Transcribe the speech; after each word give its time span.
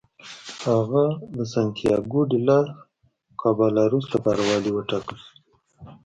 هغه 0.73 1.03
د 1.35 1.39
سنتیاګو 1.53 2.21
ډي 2.29 2.39
لاس 2.47 2.67
کابالروس 3.41 4.05
لپاره 4.15 4.41
والي 4.47 4.71
وټاکل 4.73 5.17
شو. 5.25 5.33